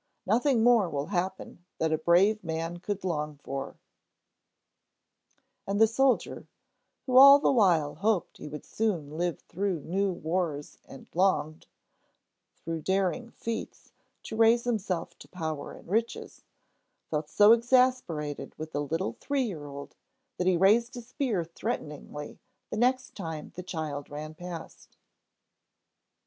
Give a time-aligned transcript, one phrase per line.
[0.25, 3.75] Nothing more will happen that a brave man could long for."
[5.67, 11.07] And the soldier—who all the while hoped he would soon live through new wars and
[11.13, 11.67] longed,
[12.55, 13.91] through daring feats,
[14.23, 19.95] to raise himself to power and riches—felt so exasperated with the little three year old
[20.37, 22.39] that he raised his spear threateningly
[22.71, 24.97] the next time the child ran past.